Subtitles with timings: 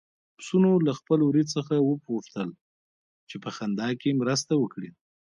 [0.37, 2.49] پسونو له خپل وري څخه وغوښتل
[3.29, 4.89] چې په خندا کې مرسته وکړي.